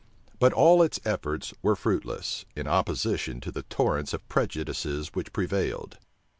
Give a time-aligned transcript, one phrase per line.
[0.39, 5.99] But all its efforts were fruitless, in opposition to the torrent of prejudices which prevailed.